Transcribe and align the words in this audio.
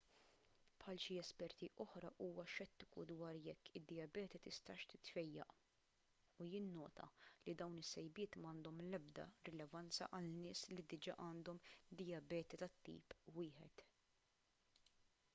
bħal 0.83 0.95
xi 1.01 1.15
esperti 1.23 1.67
oħra 1.83 2.09
huwa 2.27 2.45
xettiku 2.53 3.03
dwar 3.11 3.37
jekk 3.47 3.69
id-dijabete 3.79 4.41
tistax 4.47 4.87
titfejjaq 4.93 5.59
u 6.45 6.49
jinnota 6.53 7.05
li 7.49 7.55
dawn 7.63 7.77
is-sejbiet 7.83 8.39
m'għandhom 8.41 8.81
l-ebda 8.87 9.27
rilevanza 9.51 10.09
għal 10.19 10.31
nies 10.39 10.65
li 10.75 10.87
diġà 10.95 11.17
għandhom 11.27 11.61
dijabete 12.01 12.63
tat-tip 12.65 13.15
1 13.47 13.87